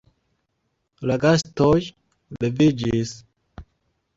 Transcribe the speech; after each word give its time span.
La 1.11 1.17
gastoj 1.25 1.75
leviĝis. 2.45 3.13